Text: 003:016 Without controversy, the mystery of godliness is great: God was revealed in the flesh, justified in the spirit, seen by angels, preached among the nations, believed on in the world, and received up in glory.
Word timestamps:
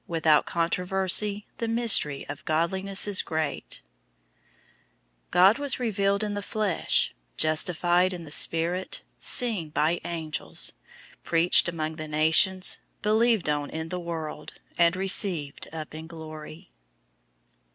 003:016 0.01 0.07
Without 0.07 0.45
controversy, 0.47 1.45
the 1.59 1.67
mystery 1.67 2.27
of 2.27 2.43
godliness 2.45 3.07
is 3.07 3.21
great: 3.21 3.83
God 5.29 5.59
was 5.59 5.79
revealed 5.79 6.23
in 6.23 6.33
the 6.33 6.41
flesh, 6.41 7.13
justified 7.37 8.11
in 8.11 8.25
the 8.25 8.31
spirit, 8.31 9.03
seen 9.19 9.69
by 9.69 10.01
angels, 10.03 10.73
preached 11.23 11.69
among 11.69 11.97
the 11.97 12.07
nations, 12.07 12.79
believed 13.03 13.47
on 13.47 13.69
in 13.69 13.89
the 13.89 13.99
world, 13.99 14.53
and 14.75 14.95
received 14.95 15.67
up 15.71 15.93
in 15.93 16.07
glory. 16.07 16.71